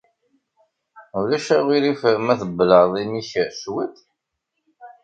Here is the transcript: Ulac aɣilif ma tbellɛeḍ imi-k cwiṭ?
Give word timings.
Ulac 1.19 1.47
aɣilif 1.57 2.01
ma 2.25 2.33
tbellɛeḍ 2.41 2.93
imi-k 3.03 3.33
cwiṭ? 3.61 3.95